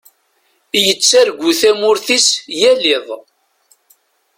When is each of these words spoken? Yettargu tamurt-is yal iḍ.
Yettargu 0.85 1.49
tamurt-is 1.59 2.27
yal 2.59 2.83
iḍ. 2.95 3.07